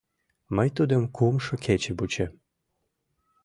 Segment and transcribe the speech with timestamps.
[0.55, 2.31] Мый тудым кумшо кече вучем.